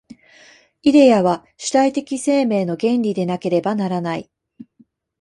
[0.81, 4.31] イデヤは主体的生命の原理でなければならない。